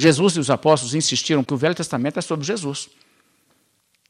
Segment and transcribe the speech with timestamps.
[0.00, 2.88] Jesus e os apóstolos insistiram que o Velho Testamento é sobre Jesus.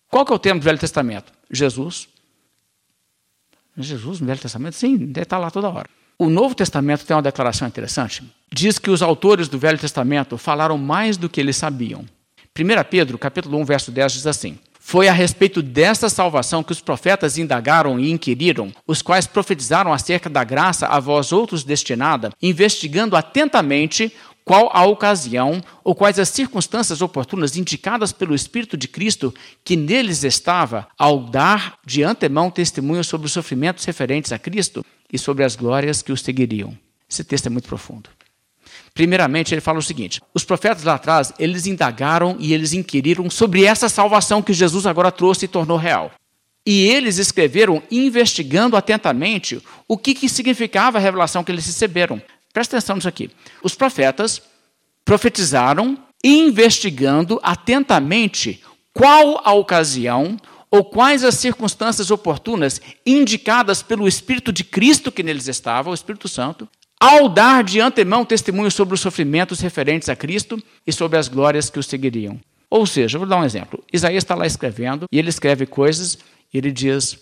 [0.08, 1.32] Qual que é o termo do Velho Testamento?
[1.50, 2.08] Jesus.
[3.76, 4.74] Jesus no Velho Testamento?
[4.74, 5.88] Sim, deve estar lá toda hora.
[6.18, 8.22] O Novo Testamento tem uma declaração interessante.
[8.52, 12.04] Diz que os autores do Velho Testamento falaram mais do que eles sabiam.
[12.58, 16.80] 1 Pedro, capítulo 1, verso 10 diz assim: Foi a respeito desta salvação que os
[16.80, 23.16] profetas indagaram e inquiriram, os quais profetizaram acerca da graça a vós outros destinada, investigando
[23.16, 24.12] atentamente
[24.50, 30.24] qual a ocasião ou quais as circunstâncias oportunas indicadas pelo Espírito de Cristo que neles
[30.24, 35.54] estava ao dar de antemão testemunho sobre os sofrimentos referentes a Cristo e sobre as
[35.54, 36.76] glórias que os seguiriam.
[37.08, 38.10] Esse texto é muito profundo.
[38.92, 43.64] Primeiramente, ele fala o seguinte: os profetas lá atrás, eles indagaram e eles inquiriram sobre
[43.64, 46.10] essa salvação que Jesus agora trouxe e tornou real.
[46.66, 52.20] E eles escreveram investigando atentamente o que, que significava a revelação que eles receberam.
[52.52, 53.30] Presta atenção nisso aqui.
[53.62, 54.42] Os profetas
[55.04, 60.36] profetizaram investigando atentamente qual a ocasião
[60.70, 66.28] ou quais as circunstâncias oportunas indicadas pelo Espírito de Cristo que neles estava, o Espírito
[66.28, 66.68] Santo,
[67.00, 71.70] ao dar de antemão testemunho sobre os sofrimentos referentes a Cristo e sobre as glórias
[71.70, 72.38] que os seguiriam.
[72.68, 73.82] Ou seja, vou dar um exemplo.
[73.92, 76.18] Isaías está lá escrevendo e ele escreve coisas
[76.52, 77.18] e ele diz: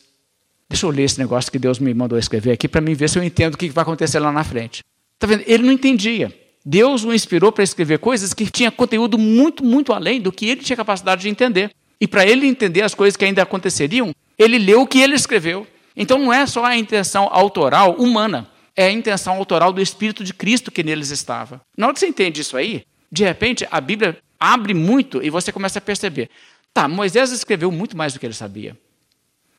[0.69, 3.19] Deixa eu ler esse negócio que Deus me mandou escrever aqui para mim ver se
[3.19, 4.83] eu entendo o que vai acontecer lá na frente.
[5.19, 5.43] Está vendo?
[5.47, 6.33] Ele não entendia.
[6.65, 10.63] Deus o inspirou para escrever coisas que tinham conteúdo muito, muito além do que ele
[10.63, 11.73] tinha capacidade de entender.
[12.01, 15.67] E para ele entender as coisas que ainda aconteceriam, ele leu o que ele escreveu.
[15.97, 20.33] Então não é só a intenção autoral humana, é a intenção autoral do Espírito de
[20.33, 21.61] Cristo que neles estava.
[21.77, 25.51] Na hora que você entende isso aí, de repente a Bíblia abre muito e você
[25.51, 26.31] começa a perceber.
[26.73, 28.79] Tá, Moisés escreveu muito mais do que ele sabia.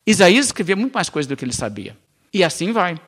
[0.06, 1.94] Isaías escreveu muito mais coisas do que ele sabia.
[2.32, 2.98] E assim vai.